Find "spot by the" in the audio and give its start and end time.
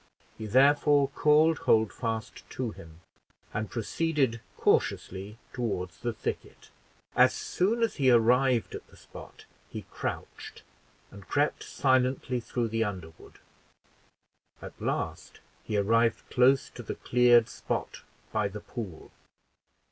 17.47-18.59